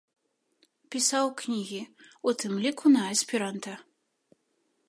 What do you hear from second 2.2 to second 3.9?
у тым ліку на эсперанта.